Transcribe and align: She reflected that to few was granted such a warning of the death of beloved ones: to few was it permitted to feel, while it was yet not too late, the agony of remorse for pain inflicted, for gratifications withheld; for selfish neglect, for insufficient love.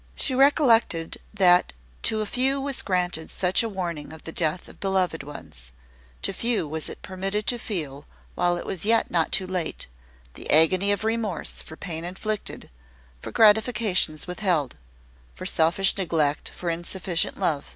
She 0.15 0.33
reflected 0.33 1.19
that 1.31 1.73
to 2.01 2.25
few 2.25 2.59
was 2.59 2.81
granted 2.81 3.29
such 3.29 3.61
a 3.61 3.69
warning 3.69 4.11
of 4.11 4.23
the 4.23 4.31
death 4.31 4.67
of 4.67 4.79
beloved 4.79 5.21
ones: 5.21 5.71
to 6.23 6.33
few 6.33 6.67
was 6.67 6.89
it 6.89 7.03
permitted 7.03 7.45
to 7.45 7.59
feel, 7.59 8.07
while 8.33 8.57
it 8.57 8.65
was 8.65 8.83
yet 8.83 9.11
not 9.11 9.31
too 9.31 9.45
late, 9.45 9.85
the 10.33 10.49
agony 10.49 10.91
of 10.91 11.03
remorse 11.03 11.61
for 11.61 11.75
pain 11.77 12.03
inflicted, 12.03 12.71
for 13.21 13.31
gratifications 13.31 14.25
withheld; 14.25 14.75
for 15.35 15.45
selfish 15.45 15.95
neglect, 15.95 16.49
for 16.49 16.71
insufficient 16.71 17.39
love. 17.39 17.69